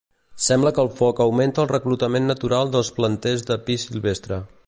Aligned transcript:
Sembla 0.43 0.69
que 0.77 0.81
el 0.83 0.89
foc 1.01 1.21
augmenta 1.25 1.61
el 1.65 1.69
reclutament 1.73 2.27
natural 2.31 2.73
dels 2.77 2.91
planters 2.97 3.47
de 3.53 3.59
pi 3.69 3.79
silvestre. 3.87 4.43